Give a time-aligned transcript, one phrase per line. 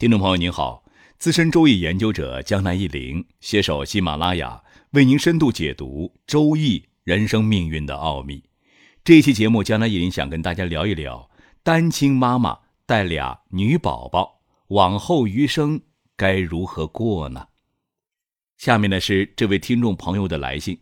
[0.00, 0.82] 听众朋友您好，
[1.18, 8.42] 资深周易研究者江南一林携手喜马拉雅为您深度解读周易人生命运的奥秘。
[9.04, 11.30] 这一期节目，江南一林想跟大家聊一聊
[11.62, 15.78] 单亲妈妈带俩女宝宝，往后余生
[16.16, 17.48] 该如何过呢？
[18.56, 20.80] 下面呢是这位听众朋友的来信：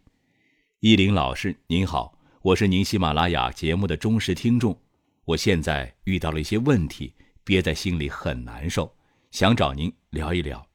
[0.78, 4.80] 一林老师您好，我是您喜马拉雅节目的忠实听众，
[5.24, 7.12] 我现在遇到了一些问题，
[7.42, 8.88] 憋在心里很难受。
[9.30, 10.66] 想找您聊一聊。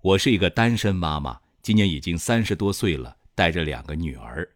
[0.00, 4.48] 我是一个单身妈妈，今年已经三十多岁了，带着两个女儿，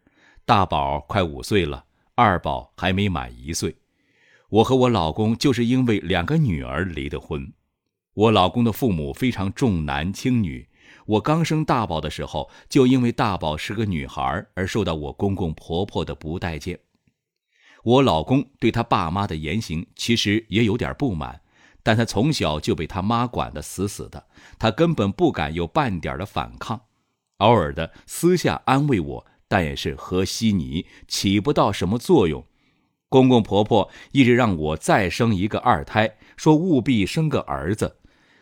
[0.43, 1.85] 大宝快五岁了，
[2.15, 3.75] 二宝还没满一岁。
[4.49, 7.53] 我和我老公就是因为两个女儿离的婚。
[8.13, 10.67] 我老公的父母非常重男轻女，
[11.05, 16.79] 我刚生大宝的时候，就因为大宝是个女孩而受到我公公婆婆的不待见。
[17.83, 21.40] 我老公对他爸妈的言行其实也有点不满。
[21.83, 24.25] 但他从小就被他妈管得死死的，
[24.59, 26.81] 他根本不敢有半点的反抗，
[27.37, 32.45] 偶尔的私下安慰我，但也是和稀泥，起不到什么作用。
[33.09, 37.97] 公公婆婆一直让我再生一个二胎，说务必生个儿子。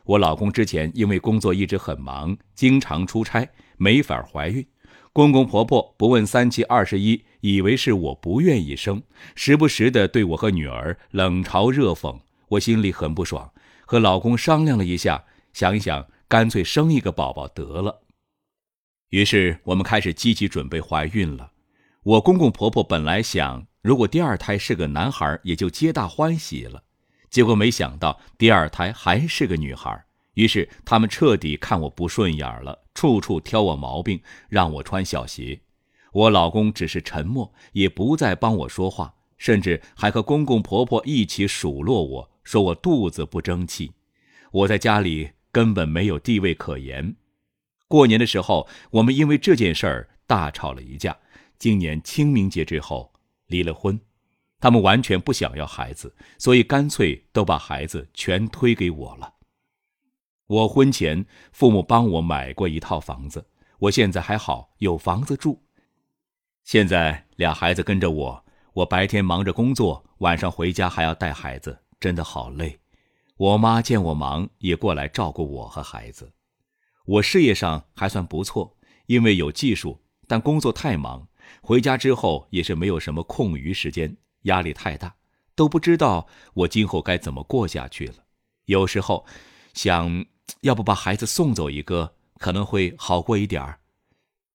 [0.05, 4.65] 我老公之前因为工作一直很忙，经常出差，没法怀孕。
[5.11, 9.01] 公公婆婆不问三七二十一，以为是我不愿意生，
[9.35, 12.19] 时不时的对我和女儿冷嘲热讽。
[12.49, 13.53] 我心里很不爽，
[13.85, 18.01] 和老公商量了一下，想一想，干脆生一个宝宝得了。
[19.09, 21.51] 于是我们开始积极准备怀孕了。
[22.03, 26.83] 我公公婆婆本来想，如果第二胎是个男孩，也就皆大欢喜了。
[27.29, 35.61] 结果没想到第二胎还是个女孩，于是他们彻底看我不顺眼了，处处挑我毛病，让我穿小鞋。
[36.11, 42.31] 我老公只是沉默，也不再帮我说话，甚至还和公公婆婆一起数落我。
[42.49, 43.93] 说我肚子不争气，
[44.51, 47.15] 我在家里根本没有地位可言。
[47.87, 51.15] 过年的时候，我们因为这件事儿大吵了一架。
[51.59, 53.13] 今年清明节之后
[53.45, 54.01] 离了婚，
[54.59, 59.35] 他们完全不想要孩子，所以干脆都把孩子全推给我了。
[60.47, 63.45] 我婚前父母帮我买过一套房子，
[63.77, 65.61] 我现在还好有房子住。
[66.63, 71.77] 现在俩孩子跟着我，我白天忙着工作，晚上回家还要带孩子。
[71.99, 72.79] 真的好累，
[73.35, 76.31] 我妈见我忙，也过来照顾我和孩子。
[77.05, 78.77] 我事业上还算不错，
[79.07, 81.27] 因为有技术，但工作太忙，
[81.61, 85.13] 回家之后也是没有什么空余时间，压力太大，
[85.55, 88.23] 都不知道我今后该怎么过下去了。
[88.65, 89.25] 有时候
[89.73, 90.25] 想，
[90.61, 93.79] 要不把孩子送走一个，可能会好过一点儿，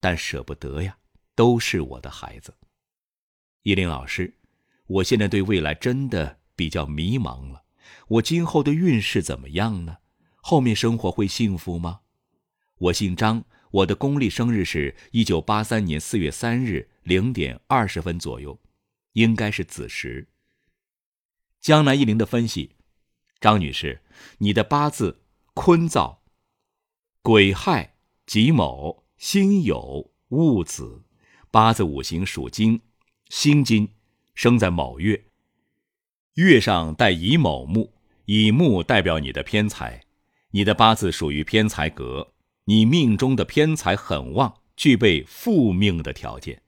[0.01, 0.97] 但舍不得呀，
[1.35, 2.55] 都是我的孩子。
[3.65, 4.33] 依林老师，
[4.87, 6.39] 我现在对未来真的。
[6.57, 7.65] 比较迷茫了，
[8.09, 9.99] 我今后的运势怎么样呢？
[10.37, 12.01] 后面生活会幸福吗？
[12.79, 18.61] 我姓张，我的公历生日是一九八三年四月三日零点二十分左右，
[19.13, 20.29] 应该是子时。
[21.61, 22.77] 江南一林的分析，
[23.41, 24.03] 张女士，
[24.39, 25.23] 你的八字
[25.55, 26.19] 坤燥，
[27.23, 31.05] 癸亥己卯辛酉戊子，
[31.51, 32.83] 八字五行属金，
[33.31, 33.89] 辛金，
[34.35, 35.25] 生在卯月。
[36.35, 37.93] 月上带乙卯木，
[38.25, 40.03] 乙木代表你的偏财，
[40.51, 42.33] 你的八字属于偏财格，
[42.65, 46.61] 你命中的偏财很旺，具备复命的条件。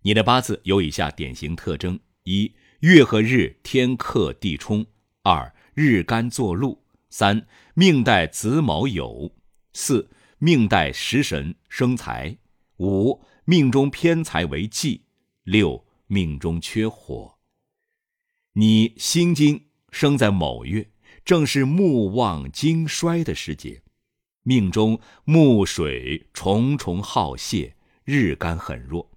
[0.00, 2.50] 你的八字有以下典型特征：一、
[2.80, 4.82] 月和日天克地冲；
[5.22, 6.78] 二、日干坐禄；
[7.10, 9.30] 三、命带子卯酉；
[9.74, 12.38] 四、命带食神生财；
[12.78, 15.02] 五、命中偏财为忌；
[15.42, 17.33] 六、命中缺火。
[18.56, 20.88] 你辛金生在某月，
[21.24, 23.82] 正是木旺金衰的时节，
[24.44, 29.10] 命中木水重重耗泄，日干很弱。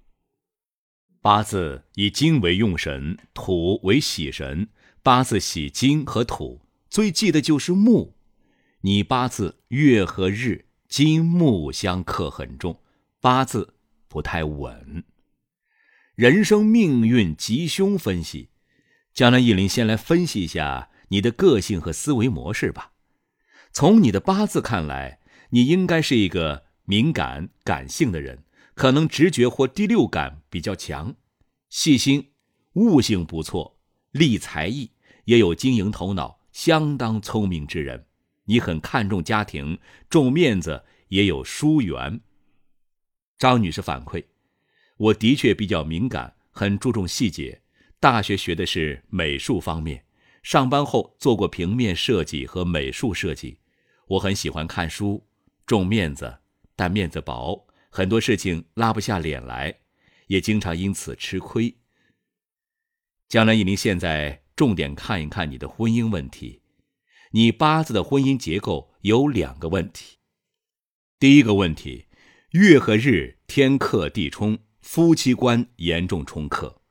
[1.22, 4.70] 八字以金为用神，土为喜神，
[5.04, 6.60] 八字喜金和土，
[6.90, 8.16] 最忌的就是木。
[8.82, 12.82] 你八字月和日金木相克很重，
[13.22, 13.76] 八字
[14.08, 15.04] 不太稳。
[16.16, 18.50] 人生命运吉凶分析。
[19.18, 22.92] 江南一林先来分析一下你的个性和思维模式吧。
[23.74, 28.44] 从你的八字看来，你应该是一个敏感、感性的人，
[28.76, 31.16] 可能直觉或第六感比较强，
[31.68, 32.30] 细心、
[32.74, 33.80] 悟性不错，
[34.12, 34.92] 立才艺，
[35.26, 38.06] 也有经营头脑，相当聪明之人。
[38.46, 39.80] 你很看重家庭，
[40.12, 42.22] 重面子，也有疏远。
[43.40, 44.24] 张女士反馈：
[44.98, 47.64] 我的确比较敏感，很注重细节。
[48.00, 50.06] 大学学的是美术方面，
[50.44, 53.60] 上班后做过平面设计和美术设计。
[54.08, 55.28] 我很喜欢看书，
[55.66, 56.38] 重面子，
[56.76, 59.80] 但面子薄，很多事情拉不下脸来，
[60.28, 61.76] 也经常因此吃亏。
[63.28, 66.62] 江南一林现在重点看一看你的婚姻问题。
[67.32, 70.20] 你八字的婚姻结构有两个问题。
[71.20, 72.06] 第一个问题，
[72.52, 76.82] 月和日天克地冲，夫妻关严重冲克。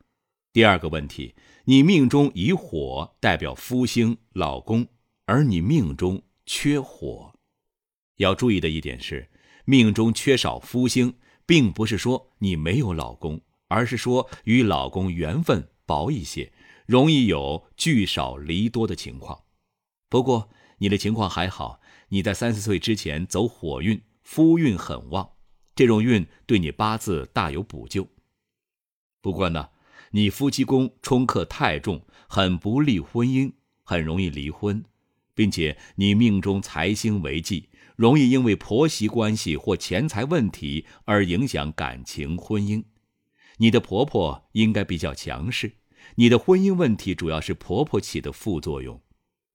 [0.57, 4.87] 第二个问题，你命中以火代表夫星老公，
[5.27, 7.35] 而你命中缺火。
[8.17, 9.29] 要注意的一点是，
[9.67, 11.13] 命中缺少夫星，
[11.45, 13.39] 并不是说你没有老公，
[13.69, 15.69] 而是说与老公缘分。
[15.85, 16.51] 薄一些，
[16.87, 19.39] 容易有聚少离多的情况。
[20.09, 20.49] 不过
[20.79, 25.33] 你的情况还好，你在三十岁之前走火运，夫运很旺，
[25.75, 28.09] 这种运对你八字大有补救。
[29.21, 29.69] 不过呢，
[30.17, 33.53] 你夫妻宫冲克太重，很不利婚姻，
[33.83, 34.83] 很容易离婚，
[35.35, 42.83] 并且你命中财星为忌，容易因为婆媳关系或钱财问题而影响感情婚姻。
[43.59, 45.71] 你的婆婆应该比较强势，
[46.15, 48.99] 你的婚姻问题主要是婆婆起的副作用。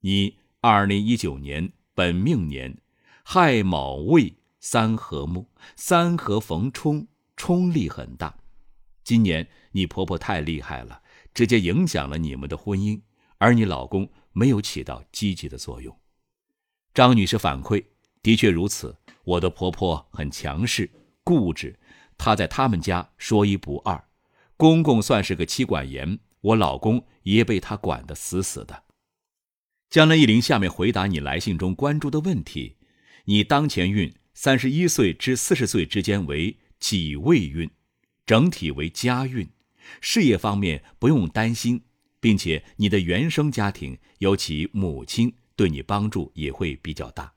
[0.02, 2.78] 你二零一九年本命年
[3.24, 8.41] 亥卯未三合木，三合逢冲，冲力很大。
[9.04, 11.02] 今年你婆婆太厉害了，
[11.34, 13.02] 直接影响了你们的婚姻，
[13.38, 15.98] 而你老公没有起到积极的作用。
[16.94, 17.84] 张女士反馈
[18.22, 20.90] 的确如此，我的婆婆很强势、
[21.24, 21.78] 固执。
[22.18, 24.04] 她在他们家说一不二，
[24.56, 28.84] 公公算是个妻管严，我老公也被他管得死死的。
[29.90, 32.78] 江南一林下面回答你来信中关注的问题：
[33.26, 37.70] 你当前运三十一岁至四十岁之间为己未运，
[38.26, 39.50] 整体为家运，
[40.00, 41.82] 事业方面不用担心，
[42.20, 47.34] 并且你的原生家庭，尤其母亲对你帮助也会比较大。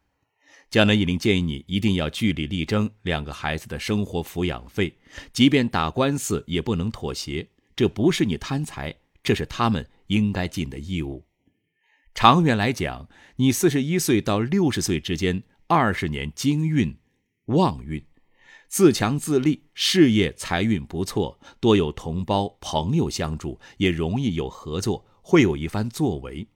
[0.70, 4.96] 江南一林建议你一定要据理力争两个孩子的生活抚养费，
[5.32, 7.48] 即便打官司也不能妥协。
[7.76, 11.25] 这不是你贪财，这是他们应该尽的义务。
[12.12, 16.96] 长远来讲，你四十一岁到六十岁之间二十年金运
[17.46, 18.04] 旺运，
[18.75, 26.49] 自强自立，事业财运不错，多有同胞朋友相助，也容易有合作，会有一番作为。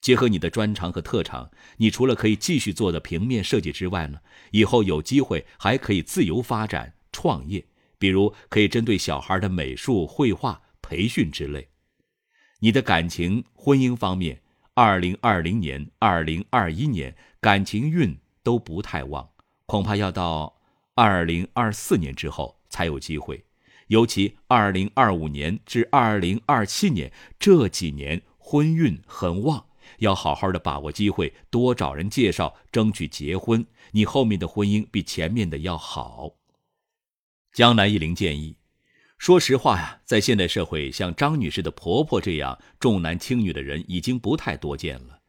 [0.00, 4.18] 结合你的专长和特长，你除了可以继续做的平面设计之外呢，
[4.50, 7.64] 以后有机会还可以自由发展创业，
[7.96, 11.68] 比如可以针对小孩的美术、绘画培训之类。
[12.58, 14.42] 你的感情、婚姻方面，
[14.74, 19.30] 二零二零年、二零二一年感情运都不太旺，
[19.66, 20.60] 恐怕要到
[20.94, 23.44] 二零二四年之后才有机会，
[23.86, 29.66] 尤其二零二五年至二零二七年这几年婚运很旺。
[29.98, 33.66] 要好好的把握机会，多找人介绍，争取结婚。
[33.92, 36.36] 你后面的婚姻比前面的要好。
[37.52, 38.56] 江南一林建议，
[39.18, 45.21] 说实话呀，在现代社会，像张女士的婆婆这样重男轻女的人已经不太多见了。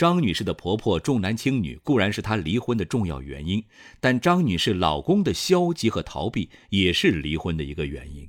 [0.00, 3.62] 张女士的婆婆重男轻女固然是她离婚的重要原因，
[4.00, 8.26] 但张女士老公的消极和逃避也是离婚的一个原因。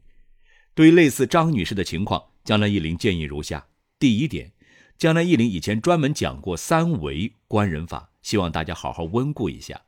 [0.76, 3.68] 对于类似张女士的情况，江南一林建议如下：
[3.98, 4.52] 第一点。
[4.98, 9.84] 江南一林以前专门讲过三维观人法，希望大家好好温故一下。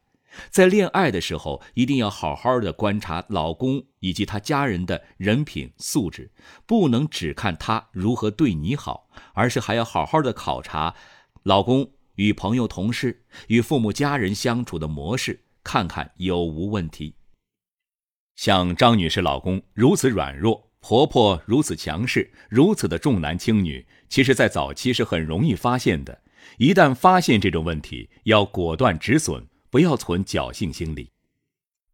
[0.50, 6.31] 在恋爱的时候，一定要好好的观察老公以及他家人的人品素质，
[6.65, 10.96] 不能只看他如何对你好，而是还要好好的考察
[11.43, 17.15] 老公与朋友、同事、与父母家人相处的模式，看看有无问题。
[18.35, 20.69] 像张女士老公如此软弱。
[20.79, 26.21] 婆婆如此强势，如此的重男轻女，其实，在早期是很容易发现的。
[26.57, 31.09] 一旦发现这种问题，要果断止损，不要存侥幸心理。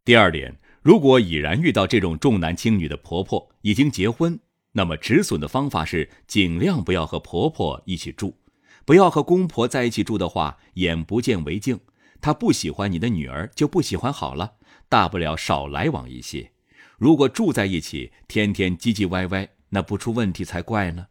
[0.04, 4.40] 第二点，如果已然遇到这种重男轻女的婆婆，已经结婚，
[4.72, 8.36] 那么止损的方法是尽量不要和婆婆一起住，
[8.84, 11.80] 不要和公婆在一起住的话，眼不见为净。
[12.20, 14.54] 她不喜欢你的女儿，就不喜欢好了，
[14.88, 16.52] 大不了少来往一些。
[16.98, 21.06] 如果住在一起，天天唧唧歪歪，那不出问题才怪呢。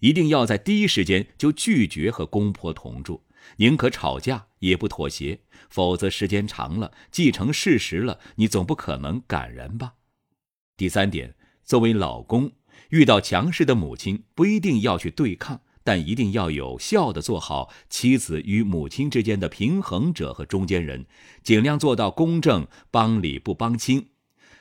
[0.00, 3.24] 一定要在第一时间就拒绝和公婆同住，
[3.56, 5.40] 宁可吵架也不妥协，
[5.70, 9.94] 否则时间长了，既成事实了，你总不可能感人吧？
[10.76, 12.52] 第三点，作为老公，
[12.90, 21.06] 遇到强势的母亲，不一定要去对抗，但一定要有效的做好妻子与母亲之间的平衡者和中间人，
[21.42, 24.08] 尽量做到公正，帮理不帮亲。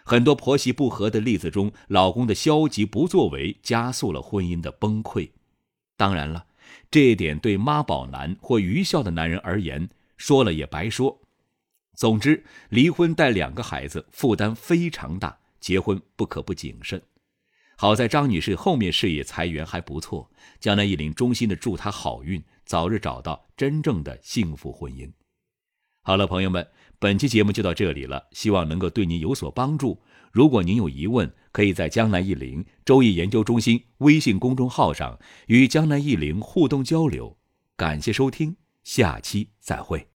[0.03, 5.29] 很多婆媳不和的例子中，老公的消极不作为加速了婚姻的崩溃。
[5.95, 6.47] 当然了，
[6.89, 11.21] 这一点对妈宝男或愚孝的男人而言，说了也白说。
[11.93, 16.99] 总之，离婚带两个孩子负担非常大，结婚不可不谨慎。
[17.81, 25.11] 好在张女士后面事业财源还不错，江南一林衷心的祝她好运，早日找到真正的幸福婚姻。
[26.03, 26.67] 好了，朋友们，
[26.99, 29.99] 本期节目就到这里了，希望能够对您有所帮助。
[30.31, 37.35] 如果您有疑问，可以在江南一林周易研究中心微信公众号上与江南一林互动交流。
[37.75, 40.07] 感谢收听，下期再会。